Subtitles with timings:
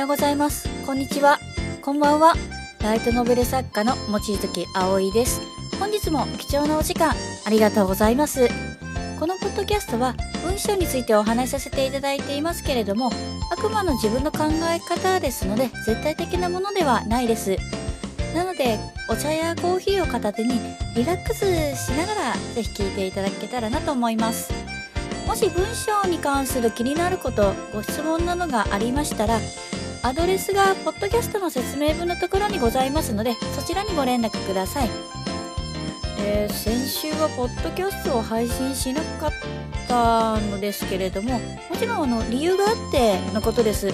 [0.00, 0.66] ようございます。
[0.86, 1.38] こんにちは。
[1.82, 2.32] こんばんは。
[2.80, 5.42] ライトノベル作家の望月葵です。
[5.78, 8.48] 本日も貴重なお時間ありがとうございます。
[9.18, 13.12] このポッドキャストは文章についてお話しさせていただいていますけれども、
[13.52, 14.44] あくまの自分の考
[14.74, 17.58] え方ですので、絶対的なものではないです。
[18.34, 18.78] なので、
[19.10, 20.54] お茶やコーヒーを片手に
[20.96, 21.40] リラックス
[21.76, 24.50] しながらぜひ聞いていただけたらなと思います。
[25.26, 29.38] もし文章に関する気になること、ご質問などがありましたら、
[30.02, 34.88] アドレスがポッドキャストの説明文のところにございますので、そちらにご連絡ください。
[36.16, 39.32] で、先週はポッドキャストを配信しなかっ
[39.86, 41.40] たのですけれども、も
[41.78, 43.92] ちろんあの理由があってのことです。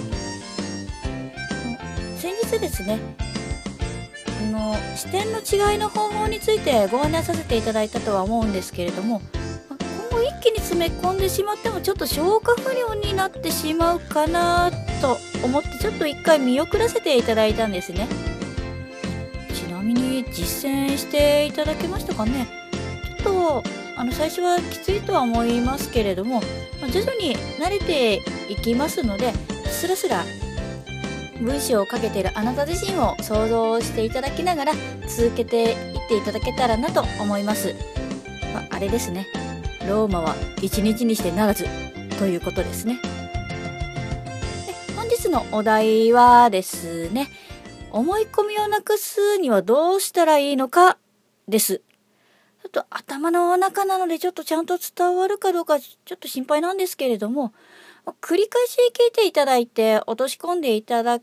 [2.15, 2.99] 先日ですね、
[4.41, 9.21] あの視点の違いの方法についてご案内させていただいたとは思うんですけれども、
[10.09, 18.07] 今後一気に詰め込んでしまってもちょっと消化不良になってしまうかなと思ってちょっと一回見送らせていただいたんですね。
[19.53, 22.47] ちなみに実践していただけましたかね。
[23.19, 23.63] ちょっと
[23.97, 26.41] あの最初はきついとは思いますけれども、
[26.91, 29.33] 徐々に慣れていきますので
[29.65, 30.23] スラスラ
[31.41, 34.73] 文章をかけているあなた自身を想像していただきながら
[35.07, 37.75] 続けていっていただけたらなと思います、
[38.53, 39.27] まああれですね。
[39.87, 41.65] ローマは一日にしてならず
[42.19, 42.99] ということですね。
[45.27, 47.27] 日のお題はですね、
[47.91, 50.97] 思い込みをなくすにはどうしたらいいのか
[51.47, 51.81] です。
[52.61, 57.53] ちょっと頭の中なのでちょっとちゃんと伝わるかどうかちょっと心配なんですけれども、
[58.21, 61.19] 繰り返し聞いていただいて落とし込んでいただ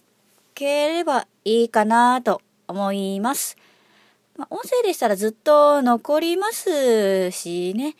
[0.55, 3.57] ければいいかなと思います。
[4.37, 7.97] まあ、音声でしたらずっと残りますしね。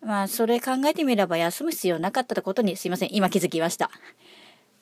[0.00, 3.08] まあ、それ考えてみれば休む必要なかったことにすいません。
[3.12, 3.90] 今気づきました。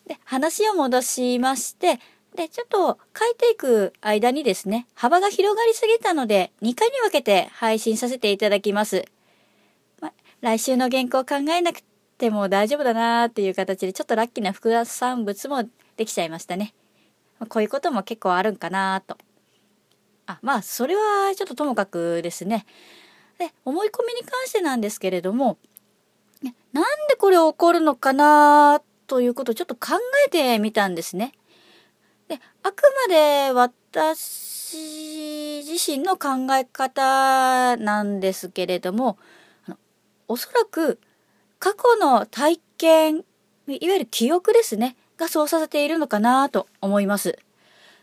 [0.07, 1.99] で、話を戻しまして、
[2.35, 9.05] で、ちょっと書いていく間にですね、幅が広がりすぎたので、2回に分けて配信させていただきます。
[10.01, 11.83] ま、来週の原稿考えなく
[12.19, 15.65] ても大丈夫だなーっていう形で、ちょっとラッキーな副産物も
[15.97, 16.75] できちゃいましたね。
[17.39, 19.17] まこういうことも結構あるんかなーと。
[20.27, 22.67] あ、まあ、それはちょっとともかくですね。
[23.39, 25.59] で、思い込みに関してなんですけれども、
[26.73, 31.33] なんでこれ起こるのかなーっということをちょっと考えてみたんですね。
[32.29, 39.19] で、あくまで私自身の考え方なんですけれども、
[39.67, 39.77] あの
[40.29, 40.99] おそらく
[41.59, 43.25] 過去の体験、いわ
[43.67, 47.39] ゆる記憶ですね、がそうさせているのかなと思います。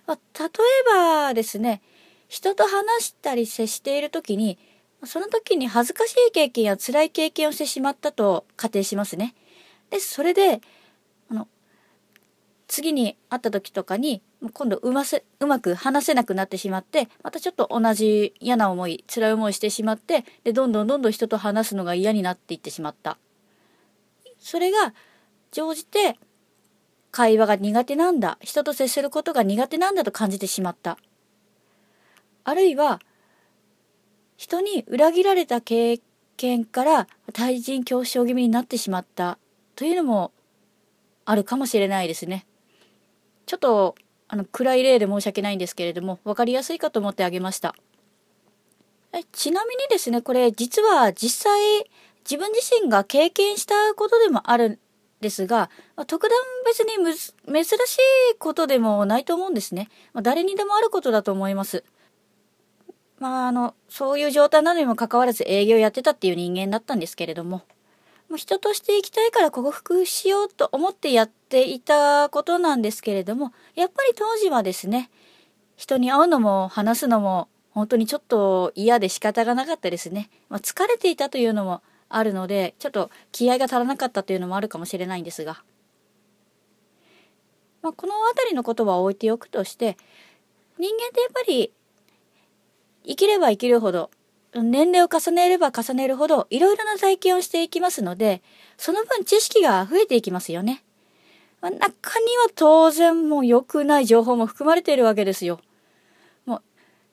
[0.08, 0.50] まあ例え
[0.86, 1.82] ばですね、
[2.28, 4.58] 人と話したり接しているときに、
[5.04, 9.36] その時に恥ずかしい経験や辛い経験をしてしまったと仮定しますね。
[9.90, 10.62] で、それで、
[12.72, 14.22] 次に会った時とかに、
[14.54, 23.18] 今度うませ、うまく話せなくなってしまって、またちょっと同じ嫌な思い、辛い思いしてしまって、で、どんどんどんどん人と話すのが嫌になっていってしまった。
[24.40, 24.94] それが、
[25.52, 26.18] 乗じて、
[27.12, 28.38] 会話が苦手なんだ。
[28.40, 30.98] 人と接することが苦手なんだと感じてしまった。
[32.46, 33.02] あるいは、
[34.38, 36.00] 人に裏切られた経
[36.38, 39.38] 験から対人恐怖症気味になってしまった
[39.76, 40.32] というのも
[41.26, 42.46] あるかもしれないですね。
[43.52, 43.96] ちょっと
[44.30, 47.76] あの暗い例で申し訳ないんですけれども分かりやすいかと思ってあげました。
[49.34, 51.60] ちなみにですねこれ実は実際
[52.24, 54.80] 自分自身が経験したことでもあるん
[55.20, 55.70] ですが、
[56.08, 57.98] 特段別にむ珍し
[58.32, 59.90] いことでもないと思うんですね。
[60.14, 61.84] まあ誰にでもあることだと思います。
[63.20, 67.64] まあ、あの、そういう状態なのにもかかわらず営業やってたっていう人間だったんですけれども、
[68.30, 75.12] もう人として生きたいから克服しようと思ってやってていたことなんですけれども、やっぱり当時はですね、
[75.76, 80.30] 人に会うのも話すのも本当にちょっと嫌で仕方がなかったですね。
[80.50, 85.64] まあ、疲れていたというのもあるので、ちょっと気合が足らなかったというのもあるかもしれないんですが、
[87.82, 89.97] まあ、この辺りのことは置いておくとして、
[90.78, 91.72] 人間ってやっぱり
[93.06, 94.09] 生きれば生きるほど、
[94.54, 98.42] 年齢を重ねれば重ねるほど、いろいろな体験をしていきますので、
[98.78, 100.84] その分知識が増えていきますよね。
[101.61, 105.59] まあ中には当然もう良くない情報も含まれているわけですよ。
[106.46, 106.61] もう、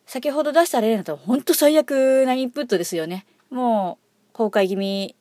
[0.07, 3.27] 先ほど出した例だと本当最悪なインプットですよね。
[3.51, 3.99] も
[4.33, 5.15] う、崩壊気味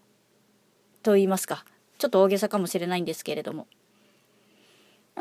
[1.03, 1.65] と言いますか。
[1.97, 3.67] ちょっと大げさかもしれないんですけれども。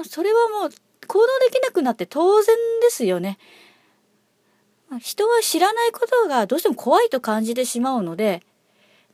[0.04, 0.70] それはもう
[1.06, 3.38] 行動できなくなって当然ですよね。
[5.00, 8.42] 人は知らないことがどうしても怖いと感じてしまうので、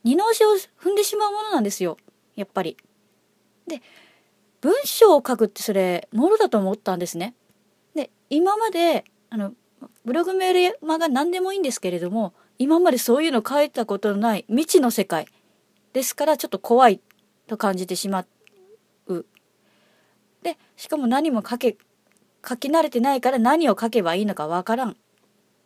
[0.03, 0.49] 二の足を
[0.81, 1.97] 踏んでしまうものなんですよ。
[2.35, 2.77] やっぱり。
[3.67, 3.81] で、
[4.63, 7.35] 文章を書くってそれもろだと思ったんですね。
[7.95, 9.51] で今まであの
[10.05, 15.27] ブログメールマが何でもいいんですけれども今までそういうの書いたことのない未知の世界
[15.91, 17.01] ですからちょっと怖い
[17.47, 18.25] と感じてしま
[19.07, 19.25] う。
[20.43, 21.77] でしかも何も書け
[22.47, 24.95] 書き慣れてないから何を書けばいいのかわからん。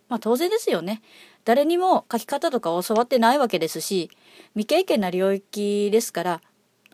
[0.10, 1.04] まあ当然ですよね。
[1.46, 4.10] 誰にも書き方とか教わってないわけですし
[4.54, 6.42] 未経験な領域ですから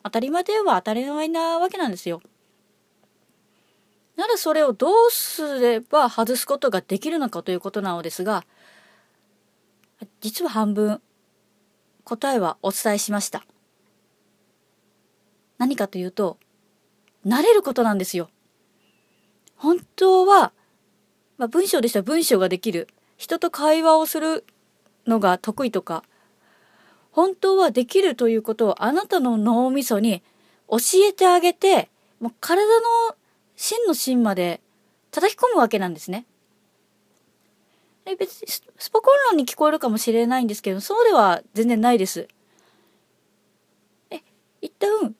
[0.04, 2.22] 当たり前では当たり前なわけなんですよ。
[4.16, 8.46] ならそれをどうすれば外すことができるのかということなのですが
[10.22, 11.02] 実は半分
[12.04, 13.44] 答えはお伝えしました。
[15.58, 16.38] 何かというと
[17.26, 18.30] 慣れることなんですよ。
[19.56, 20.52] 本当は、
[21.38, 24.46] まあ、文章でしたら文章ができる人と会話をする
[25.08, 26.04] のが得意とか
[27.13, 30.24] 本当はできるということをあなたの脳みそに
[30.68, 30.77] 教
[31.07, 31.89] えてあげて
[32.19, 33.15] もう体の
[33.56, 34.62] 芯の芯まで
[35.12, 36.25] 叩き込むわけなんですね。
[38.06, 42.27] え別にスポコン論に聞こえるかもしれないんですけどそうでは全然ないです。
[44.09, 44.21] え
[44.62, 45.16] 一旦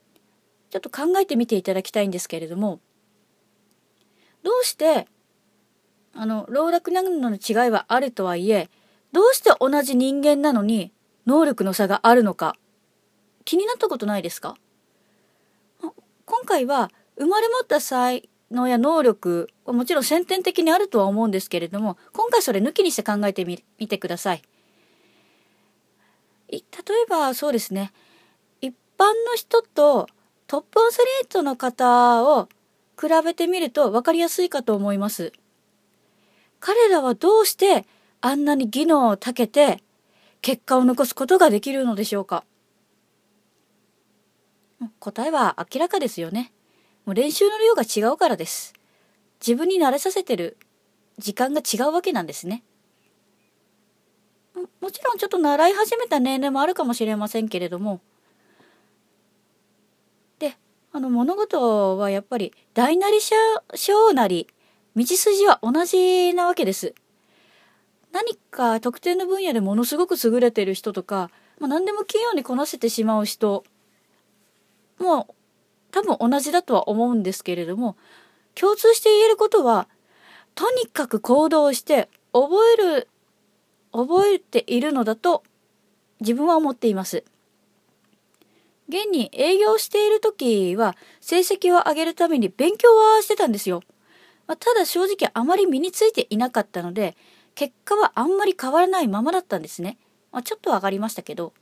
[0.72, 2.80] ちょっと考えてみていただきたいんですけれども
[4.42, 5.07] どうして
[6.16, 8.69] あの老若男女の違いはあるとはいえ
[9.12, 10.92] どうして同じ人間なのに
[11.25, 12.56] 能力の差があるのか
[13.46, 14.56] 気になったことないですか？
[16.25, 24.42] 今回は生まれ持った才能や能力はもちろん先天的にあるとは思うんですけれども今回それ抜きにして考えてみてください。
[26.50, 26.62] 例え
[27.10, 27.92] ばそうですね
[28.62, 30.08] 一般の人と
[30.48, 32.48] トップアスリートの方を
[33.00, 35.34] 比べてみると分かりやすいかと思います。
[36.60, 37.86] 彼らはどうして
[38.22, 39.84] あんなに技能を長けて
[40.44, 42.44] 結果を残すことができるのでしょうか？
[45.00, 46.51] 答えは明らかですよね。
[47.06, 48.74] もう練習の量が違うからです。
[49.40, 50.57] 自分に慣れさせてる
[51.18, 52.62] 時間が違うわけなんですね。
[54.81, 58.01] もちろんちょっと習い始めた年齢もあるかもしれませんけれども、
[60.39, 60.57] で
[60.92, 64.48] あの物事はやっぱり大なり小なり
[64.98, 66.94] 道筋は同じなわけです。
[68.13, 71.30] 何か特定の分野でものすごく優れてる人とか、
[71.60, 73.65] まあ、何でも器用にこなせてしまう人
[75.00, 75.33] もう
[75.92, 77.98] 多分同じだとは思うんですけれども
[78.56, 79.89] 共通して言えることは
[80.56, 83.07] とにかく行動して覚える
[83.92, 85.44] 覚えているのだと
[86.21, 87.24] 自分は思っています。
[88.89, 93.81] 現に営業している時は成績を上げるために勉強はしてたんですよ。
[94.45, 97.15] まあ、ただ正直あまり身についていなかったので、
[97.56, 99.98] 結果はあんまり変わらないままだったんですね。
[100.32, 101.54] まあ、ちょっと上がりましたけど。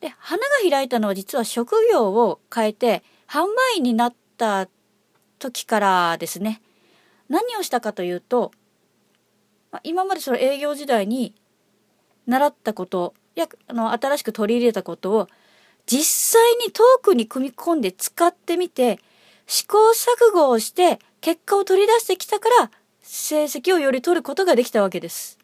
[0.00, 4.68] で、花が開いたのは実は職業を変えて販売員になった
[5.38, 6.62] 時からですね。
[7.28, 8.52] 何をしたかというと、
[9.72, 11.34] まあ、今までその営業時代に
[12.26, 15.28] 習ったことやあの新しく取り入れたことを
[15.86, 19.00] 実際にトークに組み込んで使ってみて
[19.46, 22.70] 試行錯誤をして結果を取り出してきたから
[23.16, 25.38] 成績をより取ることができたわけです。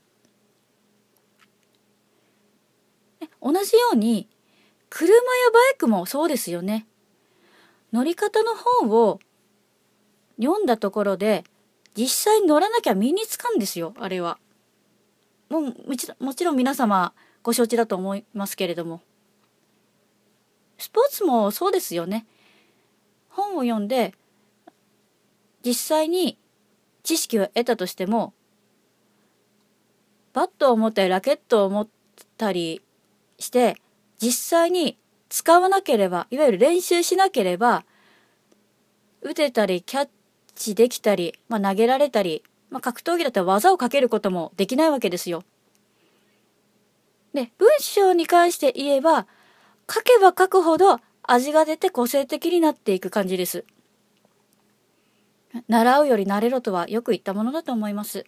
[3.41, 4.29] 同じように
[4.89, 5.21] 車や
[5.53, 6.89] バイクもそうですよね。
[7.93, 9.21] 乗り方の本を
[10.37, 11.45] 読んだところで
[11.97, 14.39] 実際に乗らなきゃ身につかんですよあれは。
[15.49, 15.75] もう
[16.19, 17.13] もちろん皆様
[17.45, 19.01] ご承知だと思いますけれども
[20.77, 22.27] スポーツもそうですよね
[23.29, 24.15] 本を読んで
[25.65, 26.37] 実際に
[27.03, 28.33] 知識を得たとしても
[30.33, 31.89] バットを持ったりラケットを持っ
[32.37, 32.83] たり
[33.39, 33.77] して
[34.21, 37.85] 実際に使わなければいわゆる練習しなければ
[39.23, 40.09] 打てたりキャッ
[40.55, 45.43] チできたり、まあ、投げられたり、まあ、格闘技だったら技をかけることもできないわけですよ。
[47.35, 49.27] で、文章に関して言えば、
[49.93, 53.65] 書けば書くほど味が出て個性的になっていく感じです。
[55.69, 58.25] 習うより慣れろとはよく言ったものだと思います。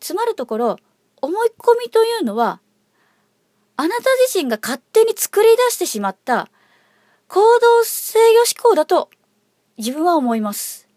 [0.00, 0.76] つまるところ、
[1.20, 2.60] 思い込みというのは、
[3.76, 6.48] あなた自身が勝手に作り出してしまった
[7.28, 8.24] 行動制御
[8.62, 9.10] 思考だと
[9.76, 10.88] 自分は思います。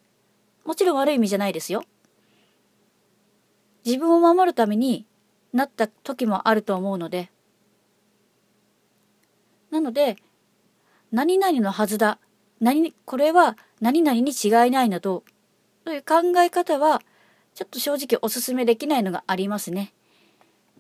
[0.66, 1.84] もちろん悪い意味じゃないですよ。
[3.86, 5.08] 自分を守るために
[5.54, 7.32] なった時もあると思うので
[9.72, 10.16] なので
[11.12, 12.20] 何々のはずだ
[12.60, 15.24] 何これは何々に違いないなど
[15.86, 17.02] という考え方は
[17.56, 19.94] ちょっと正直おすすめできないのがありますね。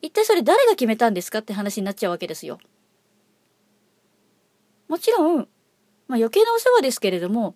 [0.02, 2.60] 一体それ誰が決めたんですかって話になっちゃうわけですよ。
[4.88, 5.48] もちろん、まあ、
[6.16, 7.56] 余計なお世話ですけれども、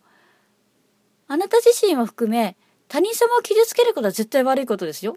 [1.27, 5.15] あなた自身を含め他人様を傷つけることは絶対悪いことですよ。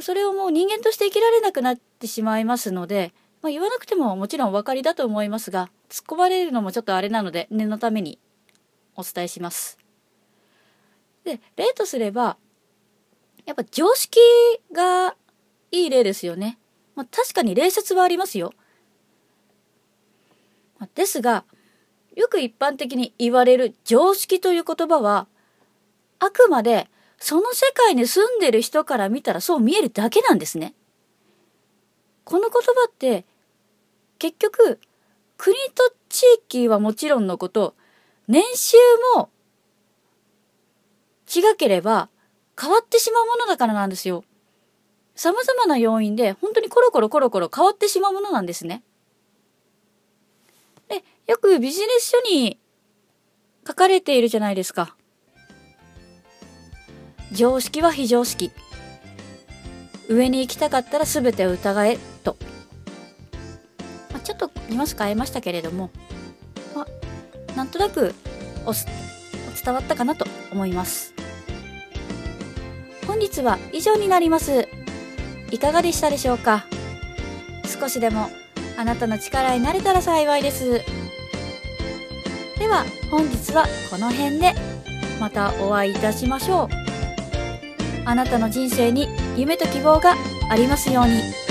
[0.00, 8.18] それをもう人間として生きられなくなってしまいますので、まあ、言わなくてももちろんお分かりだと思いますが、突っ込まれるのもちょっとあれなので、念のために
[8.96, 9.78] お伝えします。
[11.24, 12.36] で、例とすれば、
[13.46, 14.18] やっぱ常識
[14.72, 15.14] が
[15.70, 16.58] いい例ですよね。
[16.94, 18.52] まあ、確かに礼節はありますよ。
[20.94, 21.44] ですが、
[22.16, 25.28] よく一般的に言われる常識という言葉は、
[26.18, 30.74] あくまでその世界に住んでる人から見たらそう見えるだけなんですね。
[32.28, 32.58] この言葉
[32.90, 33.24] って
[34.18, 34.78] 結局
[35.38, 37.74] 国と地域はもちろんのこと
[38.28, 38.76] 年収
[39.16, 39.30] も
[41.26, 42.10] 違ければ
[42.60, 44.24] 変わってしまうものだからなんですよ。
[45.14, 48.82] 様々な要因で本当にコロコロコロコロ変わってしまうものなんですね。
[50.88, 52.58] で、よくビジネス書に
[53.66, 54.94] 書かれているじゃないですか。
[57.32, 58.50] 常識は非常識。
[60.10, 61.98] 上に行きたかったら全てを疑え
[62.32, 62.36] と。
[64.10, 65.90] まあ、ちょっとニュアンス変えましたけれども、
[66.74, 66.86] まあ、
[67.56, 68.14] なんとなく
[68.66, 71.14] お伝わったかなと思います。
[73.06, 74.68] 本日は以上になります。
[75.50, 76.66] いかがでしたでしょうか？
[77.64, 78.28] 少しでも
[78.76, 80.82] あなたの力になれたら幸いです。
[82.58, 84.54] では本日はこの辺で
[85.20, 86.68] またお会いいたしましょう。
[88.04, 90.14] あなたの人生に夢と希望が
[90.50, 91.47] ありますように。